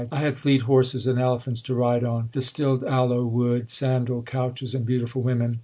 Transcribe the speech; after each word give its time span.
I 0.11 0.17
had 0.21 0.39
fleet 0.39 0.63
horses 0.63 1.05
and 1.05 1.19
elephants 1.19 1.61
to 1.61 1.75
ride 1.75 2.03
on, 2.03 2.29
Distilled 2.31 2.83
aloe 2.85 3.23
wood, 3.23 3.69
sandal, 3.69 4.23
couches, 4.23 4.73
and 4.73 4.83
beautiful 4.83 5.21
women. 5.21 5.59